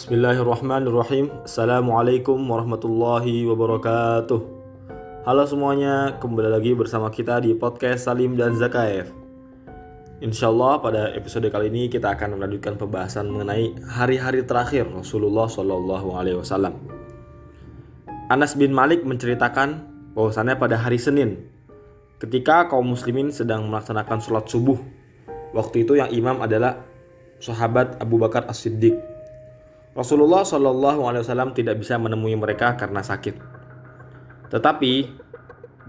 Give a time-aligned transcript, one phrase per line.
[0.00, 1.44] Bismillahirrahmanirrahim.
[1.44, 4.40] Assalamualaikum warahmatullahi wabarakatuh.
[5.28, 9.12] Halo semuanya, kembali lagi bersama kita di podcast Salim dan Zakaev.
[10.24, 16.16] Insya Allah pada episode kali ini kita akan melanjutkan pembahasan mengenai hari-hari terakhir Rasulullah Shallallahu
[16.16, 16.80] Alaihi Wasallam.
[18.32, 19.84] Anas bin Malik menceritakan
[20.16, 21.44] bahwasannya pada hari Senin,
[22.16, 24.80] ketika kaum muslimin sedang melaksanakan sholat subuh,
[25.52, 26.88] waktu itu yang imam adalah
[27.36, 29.09] sahabat Abu Bakar As-Siddiq
[29.90, 33.34] Rasulullah Shallallahu Alaihi Wasallam tidak bisa menemui mereka karena sakit.
[34.46, 34.92] Tetapi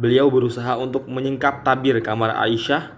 [0.01, 2.97] beliau berusaha untuk menyingkap tabir kamar Aisyah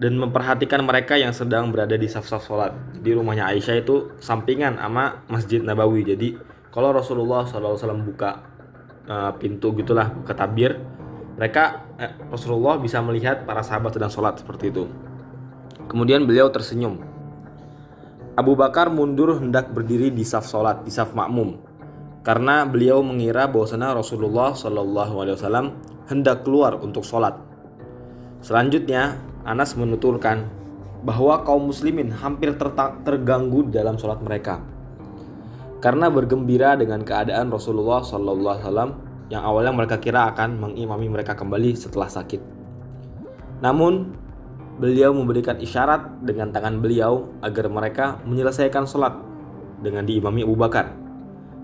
[0.00, 2.72] dan memperhatikan mereka yang sedang berada di saf-saf sholat.
[3.04, 6.08] Di rumahnya Aisyah itu sampingan sama Masjid Nabawi.
[6.08, 6.40] Jadi
[6.72, 8.40] kalau Rasulullah SAW buka
[9.04, 10.80] uh, pintu gitulah buka tabir,
[11.36, 14.88] mereka eh, Rasulullah bisa melihat para sahabat sedang sholat seperti itu.
[15.84, 17.09] Kemudian beliau tersenyum
[18.38, 21.58] Abu Bakar mundur hendak berdiri di saf solat, di saf makmum,
[22.22, 25.66] karena beliau mengira bahwasanya Rasulullah Shallallahu Alaihi Wasallam
[26.06, 27.34] hendak keluar untuk sholat.
[28.40, 30.46] Selanjutnya, Anas menuturkan
[31.02, 32.54] bahwa kaum muslimin hampir
[33.02, 34.60] terganggu dalam sholat mereka
[35.80, 38.90] karena bergembira dengan keadaan Rasulullah Shallallahu Alaihi Wasallam
[39.32, 42.40] yang awalnya mereka kira akan mengimami mereka kembali setelah sakit.
[43.64, 44.12] Namun
[44.80, 49.12] beliau memberikan isyarat dengan tangan beliau agar mereka menyelesaikan sholat
[49.84, 50.88] dengan diimami Abu Bakar.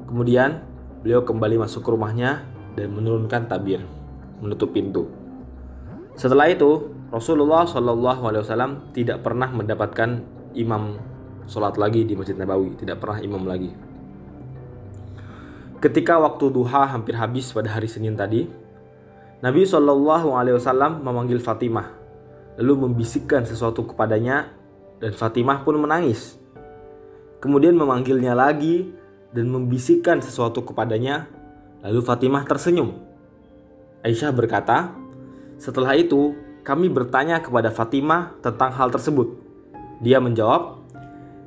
[0.05, 0.61] Kemudian
[1.01, 2.45] beliau kembali masuk ke rumahnya
[2.77, 3.81] dan menurunkan tabir,
[4.45, 5.09] menutup pintu.
[6.13, 10.21] Setelah itu, Rasulullah Wasallam tidak pernah mendapatkan
[10.53, 11.01] imam
[11.49, 13.73] sholat lagi di Masjid Nabawi, tidak pernah imam lagi.
[15.81, 18.45] Ketika waktu duha hampir habis pada hari Senin tadi,
[19.41, 22.06] Nabi Shallallahu Alaihi Wasallam memanggil Fatimah
[22.57, 24.53] lalu membisikkan sesuatu kepadanya
[25.01, 26.41] dan Fatimah pun menangis.
[27.41, 28.91] Kemudian memanggilnya lagi
[29.33, 31.29] dan membisikkan sesuatu kepadanya,
[31.85, 32.97] lalu Fatimah tersenyum.
[34.01, 34.97] Aisyah berkata,
[35.61, 36.33] "Setelah itu,
[36.67, 39.39] kami bertanya kepada Fatimah tentang hal tersebut.
[40.03, 40.83] Dia menjawab,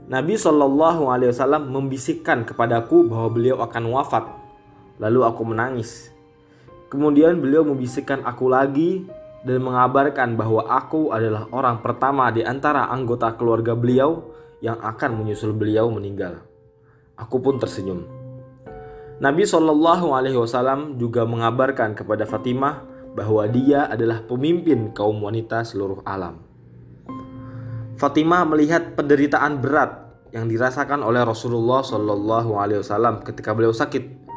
[0.08, 4.26] Nabi Shallallahu Alaihi Wasallam membisikkan kepadaku bahwa beliau akan wafat.
[4.98, 6.10] Lalu aku menangis.
[6.90, 9.06] Kemudian beliau membisikkan aku lagi
[9.44, 15.56] dan mengabarkan bahwa aku adalah orang pertama di antara anggota keluarga beliau yang akan menyusul
[15.56, 16.44] beliau meninggal.
[17.16, 18.04] Aku pun tersenyum.
[19.20, 26.00] Nabi Shallallahu Alaihi Wasallam juga mengabarkan kepada Fatimah bahwa dia adalah pemimpin kaum wanita seluruh
[26.08, 26.40] alam.
[28.00, 34.32] Fatimah melihat penderitaan berat yang dirasakan oleh Rasulullah Shallallahu Alaihi Wasallam ketika beliau sakit.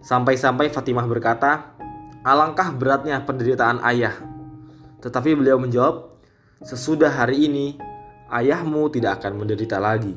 [0.00, 1.76] Sampai-sampai Fatimah berkata,
[2.24, 4.31] alangkah beratnya penderitaan ayah
[5.02, 6.14] tetapi beliau menjawab,
[6.62, 7.74] "Sesudah hari ini,
[8.30, 10.14] ayahmu tidak akan menderita lagi."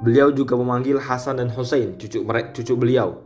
[0.00, 3.22] Beliau juga memanggil Hasan dan Hussein, cucu cucu beliau,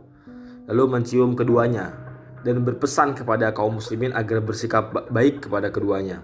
[0.67, 1.95] lalu mencium keduanya
[2.43, 6.21] dan berpesan kepada kaum muslimin agar bersikap baik kepada keduanya.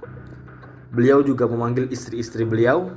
[0.93, 2.91] Beliau juga memanggil istri-istri beliau,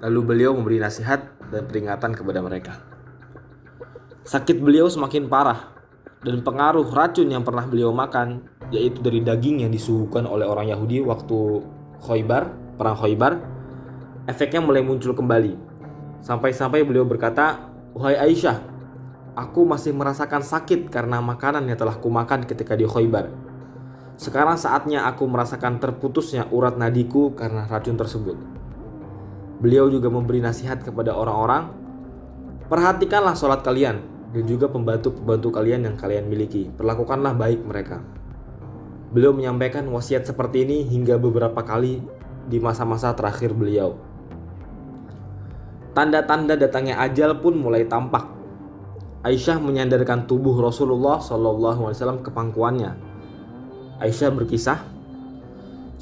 [0.00, 2.80] lalu beliau memberi nasihat dan peringatan kepada mereka.
[4.24, 5.71] Sakit beliau semakin parah
[6.22, 11.02] dan pengaruh racun yang pernah beliau makan yaitu dari daging yang disuguhkan oleh orang Yahudi
[11.02, 11.60] waktu
[12.02, 13.42] Khoibar, perang Khoibar,
[14.26, 15.54] efeknya mulai muncul kembali.
[16.22, 18.58] Sampai-sampai beliau berkata, "Wahai Aisyah,
[19.34, 23.28] aku masih merasakan sakit karena makanan yang telah kumakan ketika di Khoibar.
[24.14, 28.38] Sekarang saatnya aku merasakan terputusnya urat nadiku karena racun tersebut."
[29.62, 31.70] Beliau juga memberi nasihat kepada orang-orang,
[32.66, 36.72] "Perhatikanlah sholat kalian dan juga pembantu-pembantu kalian yang kalian miliki.
[36.72, 38.00] Perlakukanlah baik mereka."
[39.12, 42.00] Beliau menyampaikan wasiat seperti ini hingga beberapa kali
[42.48, 44.00] di masa-masa terakhir beliau.
[45.92, 48.24] Tanda-tanda datangnya ajal pun mulai tampak.
[49.20, 52.96] Aisyah menyandarkan tubuh Rasulullah SAW ke pangkuannya.
[54.00, 54.80] Aisyah berkisah,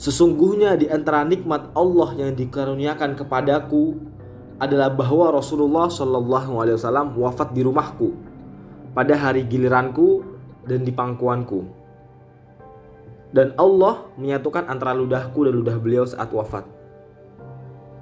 [0.01, 4.01] Sesungguhnya di antara nikmat Allah yang dikaruniakan kepadaku
[4.61, 8.13] adalah bahwa Rasulullah SAW wafat di rumahku
[8.93, 10.23] pada hari giliranku
[10.69, 11.81] dan di pangkuanku
[13.31, 16.67] dan Allah menyatukan antara ludahku dan ludah beliau saat wafat.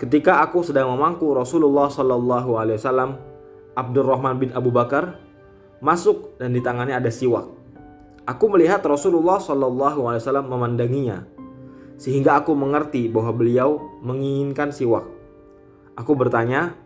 [0.00, 3.10] Ketika aku sedang memangku Rasulullah Shallallahu Alaihi Wasallam,
[3.76, 5.19] Abdurrahman bin Abu Bakar
[5.84, 7.46] masuk dan di tangannya ada siwak.
[8.25, 11.28] Aku melihat Rasulullah Shallallahu Alaihi Wasallam memandanginya,
[12.00, 15.18] sehingga aku mengerti bahwa beliau menginginkan siwak.
[15.98, 16.78] Aku bertanya,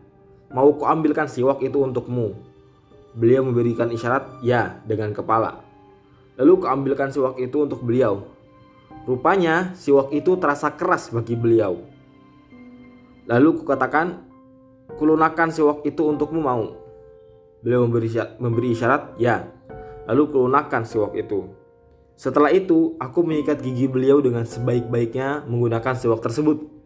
[0.57, 2.33] mau kuambilkan siwak itu untukmu?
[3.13, 5.61] Beliau memberikan isyarat ya dengan kepala.
[6.41, 8.25] Lalu keambilkan siwak itu untuk beliau.
[9.05, 11.77] Rupanya siwak itu terasa keras bagi beliau.
[13.29, 14.25] Lalu kukatakan,
[14.97, 16.73] kulunakan siwak itu untukmu mau.
[17.61, 18.09] Beliau memberi,
[18.41, 19.45] memberi isyarat, ya.
[20.09, 21.53] Lalu kelunakkan siwak itu.
[22.17, 26.82] Setelah itu, aku mengikat gigi beliau dengan sebaik-baiknya menggunakan siwak tersebut.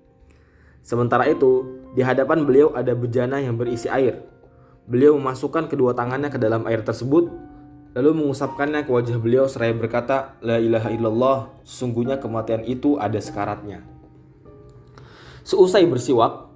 [0.87, 4.23] Sementara itu, di hadapan beliau ada bejana yang berisi air.
[4.87, 7.27] Beliau memasukkan kedua tangannya ke dalam air tersebut,
[7.99, 13.83] lalu mengusapkannya ke wajah beliau seraya berkata, La ilaha illallah, sesungguhnya kematian itu ada sekaratnya.
[15.43, 16.55] Seusai bersiwak,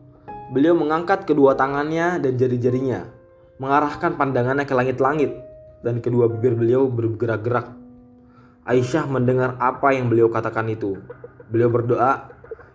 [0.54, 3.10] beliau mengangkat kedua tangannya dan jari-jarinya,
[3.58, 5.34] mengarahkan pandangannya ke langit-langit
[5.82, 7.74] dan kedua bibir beliau bergerak-gerak.
[8.62, 11.02] Aisyah mendengar apa yang beliau katakan itu.
[11.50, 12.30] Beliau berdoa,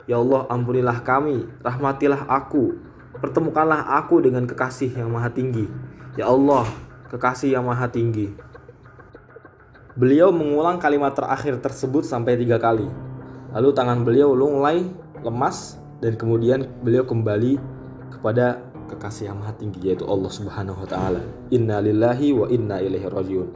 [0.06, 2.78] "Ya Allah, ampunilah kami, rahmatilah aku,
[3.20, 5.66] pertemukanlah aku dengan kekasih yang maha tinggi."
[6.16, 6.64] Ya Allah,
[7.12, 8.32] kekasih yang maha tinggi.
[9.96, 12.88] Beliau mengulang kalimat terakhir tersebut sampai tiga kali.
[13.56, 14.84] Lalu tangan beliau mulai
[15.24, 17.56] lemas dan kemudian beliau kembali
[18.12, 18.60] kepada
[18.92, 21.24] kekasih yang maha tinggi yaitu Allah Subhanahu wa taala.
[21.50, 23.50] Inna lillahi wa inna ilaihi rajiun.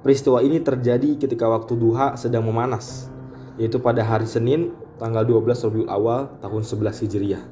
[0.00, 3.12] Peristiwa ini terjadi ketika waktu duha sedang memanas,
[3.60, 7.42] yaitu pada hari Senin tanggal 12 Rabiul Awal tahun 11 Hijriah.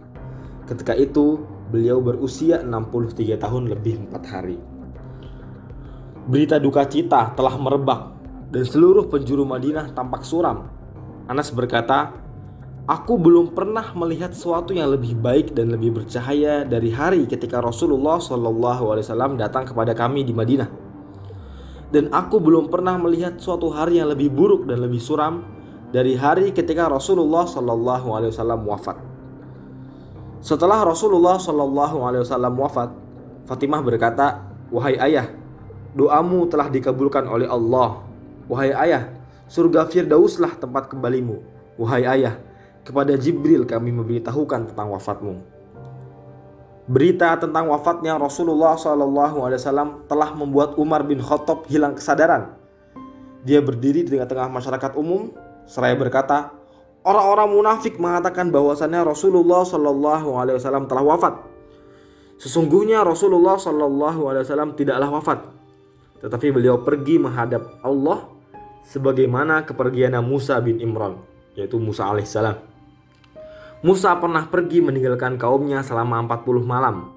[0.66, 4.58] Ketika itu, beliau berusia 63 tahun lebih 4 hari.
[6.26, 8.19] Berita duka cita telah merebak
[8.50, 10.66] dan seluruh penjuru Madinah tampak suram.
[11.31, 12.26] Anas berkata,
[12.87, 18.22] Aku belum pernah melihat sesuatu yang lebih baik dan lebih bercahaya dari hari ketika Rasulullah
[18.22, 20.70] Wasallam datang kepada kami di Madinah.
[21.90, 25.56] Dan aku belum pernah melihat suatu hari yang lebih buruk dan lebih suram
[25.96, 29.00] dari hari ketika Rasulullah Shallallahu Alaihi Wasallam wafat.
[30.44, 32.93] Setelah Rasulullah Shallallahu Alaihi Wasallam wafat,
[33.48, 35.32] Fatimah berkata, wahai ayah,
[35.96, 38.04] doamu telah dikabulkan oleh Allah.
[38.44, 39.08] Wahai ayah,
[39.48, 41.40] surga Firdauslah tempat kembalimu.
[41.81, 42.37] Wahai ayah,
[42.84, 45.40] kepada Jibril kami memberitahukan tentang wafatmu.
[46.92, 52.52] Berita tentang wafatnya Rasulullah SAW telah membuat Umar bin Khattab hilang kesadaran.
[53.49, 56.54] Dia berdiri di tengah-tengah masyarakat umum, seraya berkata,
[57.06, 61.34] orang-orang munafik mengatakan bahwasannya Rasulullah SAW telah wafat.
[62.42, 65.46] Sesungguhnya Rasulullah SAW tidaklah wafat,
[66.20, 68.28] tetapi beliau pergi menghadap Allah
[68.86, 71.16] sebagaimana kepergian Musa bin Imran,
[71.56, 72.60] yaitu Musa alaihissalam.
[73.80, 77.12] Musa pernah pergi meninggalkan kaumnya selama 40 malam,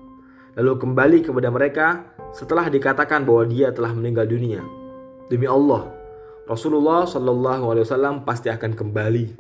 [0.56, 1.88] lalu kembali kepada mereka
[2.32, 4.62] setelah dikatakan bahwa dia telah meninggal dunia.
[5.28, 5.99] Demi Allah,
[6.50, 9.38] Rasulullah Shallallahu Alaihi Wasallam pasti akan kembali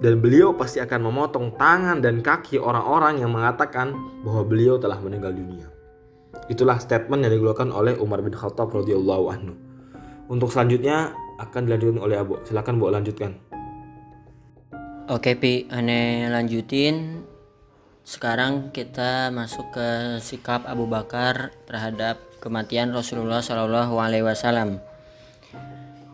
[0.00, 3.92] dan beliau pasti akan memotong tangan dan kaki orang-orang yang mengatakan
[4.24, 5.68] bahwa beliau telah meninggal dunia.
[6.48, 9.54] Itulah statement yang dikeluarkan oleh Umar bin Khattab radhiyallahu anhu.
[10.32, 12.40] Untuk selanjutnya akan dilanjutkan oleh Abu.
[12.48, 13.36] Silakan Bu lanjutkan.
[15.12, 17.20] Oke Pi, aneh lanjutin.
[18.00, 19.88] Sekarang kita masuk ke
[20.24, 24.93] sikap Abu Bakar terhadap kematian Rasulullah Shallallahu Alaihi Wasallam.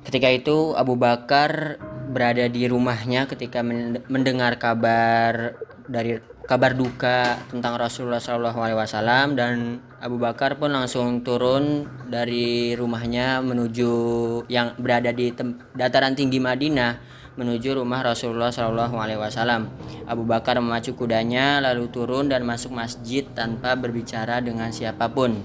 [0.01, 1.77] Ketika itu Abu Bakar
[2.11, 3.63] berada di rumahnya ketika
[4.11, 5.55] mendengar kabar
[5.87, 6.19] dari
[6.51, 13.39] kabar duka tentang Rasulullah Shallallahu Alaihi Wasallam dan Abu Bakar pun langsung turun dari rumahnya
[13.39, 13.93] menuju
[14.51, 15.31] yang berada di
[15.79, 19.71] dataran tinggi Madinah menuju rumah Rasulullah Shallallahu Alaihi Wasallam.
[20.11, 25.39] Abu Bakar memacu kudanya lalu turun dan masuk masjid tanpa berbicara dengan siapa pun.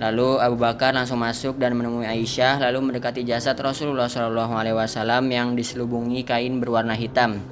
[0.00, 5.28] Lalu Abu Bakar langsung masuk dan menemui Aisyah lalu mendekati jasad Rasulullah Shallallahu Alaihi Wasallam
[5.28, 7.44] yang diselubungi kain berwarna hitam.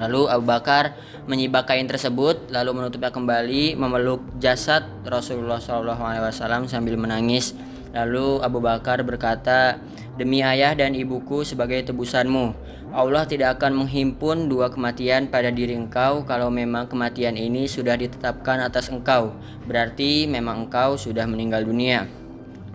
[0.00, 0.96] Lalu Abu Bakar
[1.28, 7.52] menyibak kain tersebut lalu menutupnya kembali memeluk jasad Rasulullah Shallallahu Alaihi Wasallam sambil menangis.
[7.92, 9.76] Lalu Abu Bakar berkata,
[10.14, 12.54] Demi ayah dan ibuku sebagai tebusanmu,
[12.94, 18.62] Allah tidak akan menghimpun dua kematian pada diri engkau kalau memang kematian ini sudah ditetapkan
[18.62, 19.34] atas engkau.
[19.66, 22.06] Berarti memang engkau sudah meninggal dunia.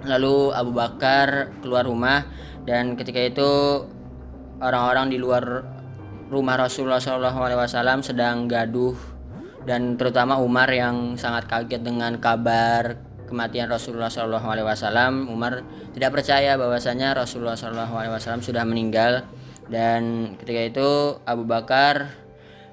[0.03, 2.27] Lalu Abu Bakar keluar rumah
[2.67, 3.51] dan ketika itu
[4.59, 5.63] orang-orang di luar
[6.27, 8.99] rumah Rasulullah SAW sedang gaduh
[9.63, 12.99] dan terutama Umar yang sangat kaget dengan kabar
[13.31, 15.31] kematian Rasulullah SAW.
[15.31, 15.63] Umar
[15.95, 19.38] tidak percaya bahwasanya Rasulullah SAW sudah meninggal
[19.69, 20.89] dan ketika itu
[21.23, 22.09] Abu Bakar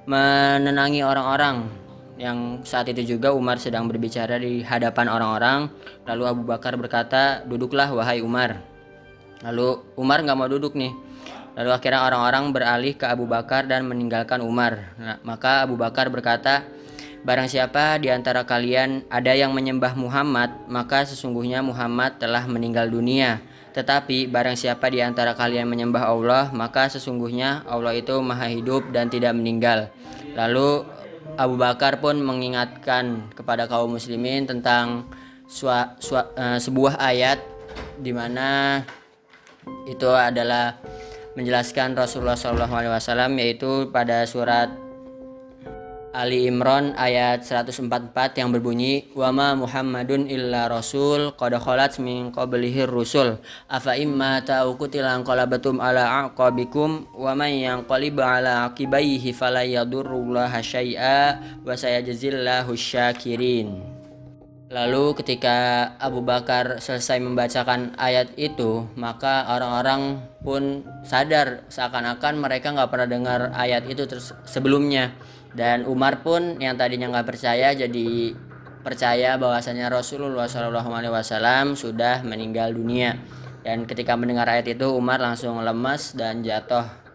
[0.09, 1.69] menenangi orang-orang.
[2.17, 5.69] Yang saat itu juga Umar sedang berbicara di hadapan orang-orang.
[6.09, 8.65] Lalu Abu Bakar berkata duduklah wahai Umar.
[9.45, 10.97] Lalu Umar nggak mau duduk nih.
[11.61, 14.97] Lalu akhirnya orang-orang beralih ke Abu Bakar dan meninggalkan Umar.
[14.97, 16.65] Nah, maka Abu Bakar berkata
[17.27, 23.43] Barang siapa di antara kalian ada yang menyembah Muhammad, maka sesungguhnya Muhammad telah meninggal dunia.
[23.77, 29.13] Tetapi barang siapa di antara kalian menyembah Allah, maka sesungguhnya Allah itu maha hidup dan
[29.13, 29.93] tidak meninggal.
[30.33, 30.89] Lalu
[31.37, 35.05] Abu Bakar pun mengingatkan kepada kaum muslimin tentang
[35.45, 37.37] sua, sua, uh, sebuah ayat
[38.01, 38.81] di mana
[39.85, 40.81] itu adalah
[41.37, 44.73] menjelaskan Rasulullah SAW yaitu pada surat
[46.17, 53.37] Ali Imran ayat 144 yang berbunyi Wama Muhammadun illa rasul qad khalat min qablihi rusul.
[53.69, 61.77] Afa imma ta'uqutilan qalabatum ala aqabikum wa man yanqalib ala aqibaihi fala yadurrullaha syai'a wa
[61.77, 63.96] sayajzillahu syakirin
[64.67, 72.91] Lalu ketika Abu Bakar selesai membacakan ayat itu, maka orang-orang pun sadar seakan-akan mereka nggak
[72.91, 75.15] pernah dengar ayat itu terus sebelumnya.
[75.55, 78.35] Dan Umar pun yang tadinya nggak percaya jadi
[78.83, 83.23] percaya bahwasanya Rasulullah SAW sudah meninggal dunia.
[83.63, 87.06] Dan ketika mendengar ayat itu Umar langsung lemas dan jatuh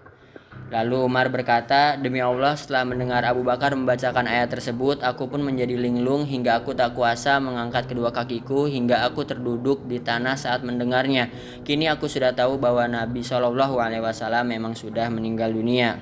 [0.71, 5.75] Lalu Umar berkata, Demi Allah setelah mendengar Abu Bakar membacakan ayat tersebut, aku pun menjadi
[5.75, 11.27] linglung hingga aku tak kuasa mengangkat kedua kakiku hingga aku terduduk di tanah saat mendengarnya.
[11.67, 15.99] Kini aku sudah tahu bahwa Nabi Shallallahu Alaihi Wasallam memang sudah meninggal dunia.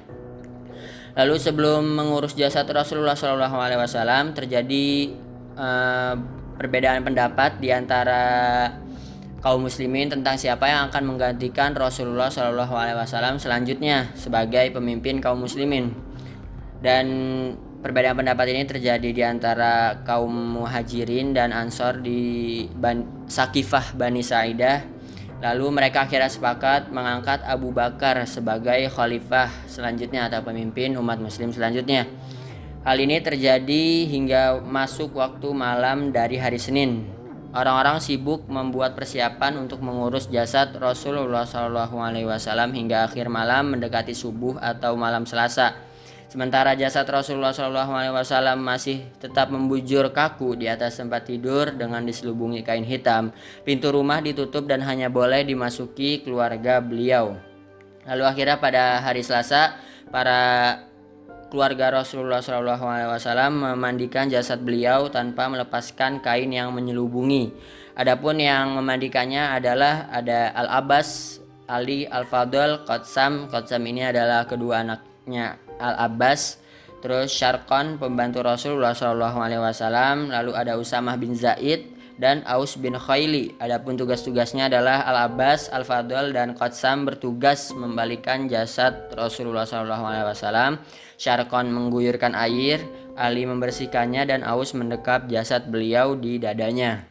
[1.18, 5.18] Lalu sebelum mengurus jasad Rasulullah Shallallahu Alaihi Wasallam terjadi
[5.58, 6.14] uh,
[6.62, 8.22] perbedaan pendapat di antara
[9.40, 15.40] kaum muslimin tentang siapa yang akan menggantikan Rasulullah Shallallahu Alaihi Wasallam selanjutnya sebagai pemimpin kaum
[15.44, 15.96] muslimin.
[16.80, 17.08] Dan
[17.80, 25.00] perbedaan pendapat ini terjadi di antara kaum muhajirin dan ansor di Ban Sakifah Bani Sa'idah
[25.40, 32.12] lalu mereka akhirnya sepakat mengangkat Abu Bakar sebagai khalifah selanjutnya atau pemimpin umat muslim selanjutnya.
[32.84, 37.19] Hal ini terjadi hingga masuk waktu malam dari hari Senin
[37.50, 44.94] Orang-orang sibuk membuat persiapan untuk mengurus jasad Rasulullah SAW hingga akhir malam mendekati subuh atau
[44.94, 45.74] malam Selasa.
[46.30, 52.86] Sementara jasad Rasulullah SAW masih tetap membujur kaku di atas tempat tidur dengan diselubungi kain
[52.86, 53.34] hitam.
[53.66, 57.34] Pintu rumah ditutup dan hanya boleh dimasuki keluarga beliau.
[58.06, 59.74] Lalu akhirnya pada hari Selasa,
[60.14, 60.78] para
[61.50, 67.52] keluarga Rasulullah SAW memandikan jasad beliau tanpa melepaskan kain yang menyelubungi.
[68.00, 73.52] Adapun yang memandikannya adalah ada Al Abbas, Ali, Al Fadl, Qatsam.
[73.52, 76.64] Qatsam ini adalah kedua anaknya Al Abbas.
[77.04, 80.32] Terus Syarqon pembantu Rasulullah SAW.
[80.32, 83.56] Lalu ada Usamah bin Zaid dan Aus bin Khaili.
[83.64, 90.78] Adapun tugas-tugasnya adalah Al Abbas, Al Fadl dan Qatsam bertugas membalikan jasad Rasulullah SAW.
[91.16, 92.84] Syarkon mengguyurkan air,
[93.16, 97.08] Ali membersihkannya dan Aus mendekap jasad beliau di dadanya.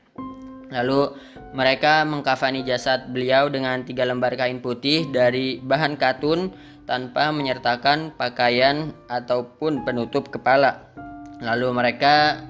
[0.68, 1.16] Lalu
[1.56, 6.52] mereka mengkafani jasad beliau dengan tiga lembar kain putih dari bahan katun
[6.84, 10.92] tanpa menyertakan pakaian ataupun penutup kepala.
[11.40, 12.44] Lalu mereka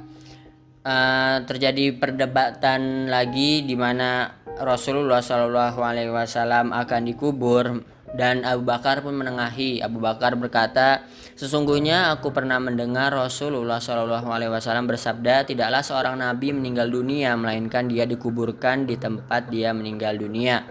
[0.84, 9.04] uh, terjadi perdebatan lagi di mana Rasulullah Shallallahu Alaihi Wasallam akan dikubur dan Abu Bakar
[9.04, 9.84] pun menengahi.
[9.84, 11.04] Abu Bakar berkata,
[11.36, 17.86] sesungguhnya aku pernah mendengar Rasulullah Shallallahu Alaihi Wasallam bersabda, tidaklah seorang nabi meninggal dunia melainkan
[17.86, 20.64] dia dikuburkan di tempat dia meninggal dunia.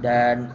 [0.00, 0.48] Dan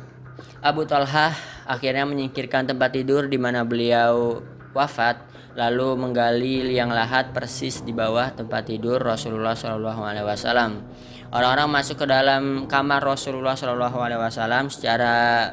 [0.63, 1.36] Abu Talha
[1.68, 4.42] akhirnya menyingkirkan tempat tidur di mana beliau
[4.74, 10.83] wafat lalu menggali liang lahat persis di bawah tempat tidur Rasulullah Shallallahu Alaihi Wasallam.
[11.31, 15.51] Orang-orang masuk ke dalam kamar Rasulullah Shallallahu Alaihi Wasallam secara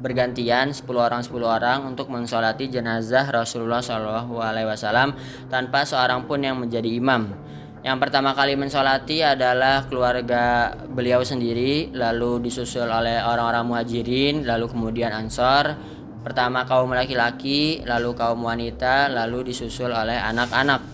[0.00, 5.18] bergantian 10 orang 10 orang untuk mensolati jenazah Rasulullah Shallallahu Alaihi Wasallam
[5.50, 7.34] tanpa seorang pun yang menjadi imam.
[7.80, 15.16] Yang pertama kali mensolati adalah keluarga beliau sendiri, lalu disusul oleh orang-orang muhajirin, lalu kemudian
[15.16, 15.80] ansor,
[16.20, 20.84] Pertama kaum laki-laki, lalu kaum wanita, lalu disusul oleh anak-anak.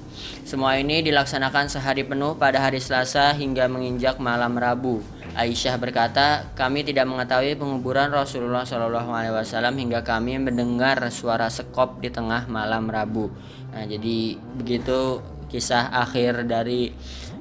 [0.47, 5.02] Semua ini dilaksanakan sehari penuh pada hari Selasa hingga menginjak malam Rabu.
[5.35, 11.99] Aisyah berkata, kami tidak mengetahui penguburan Rasulullah Shallallahu Alaihi Wasallam hingga kami mendengar suara sekop
[11.99, 13.28] di tengah malam Rabu.
[13.75, 16.95] Nah, jadi begitu kisah akhir dari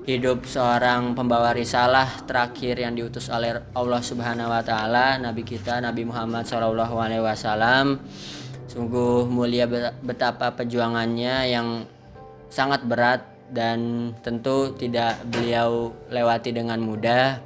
[0.06, 6.06] hidup seorang pembawa risalah terakhir yang diutus oleh Allah Subhanahu wa taala nabi kita Nabi
[6.06, 7.98] Muhammad sallallahu alaihi wasallam.
[8.70, 9.66] Sungguh mulia
[10.06, 11.90] betapa perjuangannya yang
[12.54, 17.42] sangat berat dan tentu tidak beliau lewati dengan mudah.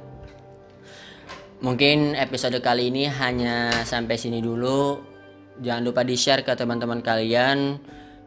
[1.64, 5.00] Mungkin episode kali ini hanya sampai sini dulu.
[5.60, 7.80] Jangan lupa di share ke teman-teman kalian